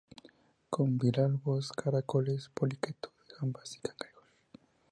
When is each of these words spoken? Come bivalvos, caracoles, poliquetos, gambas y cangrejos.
Come 0.71 0.97
bivalvos, 0.99 1.71
caracoles, 1.73 2.49
poliquetos, 2.55 3.13
gambas 3.39 3.75
y 3.75 3.81
cangrejos. 3.81 4.25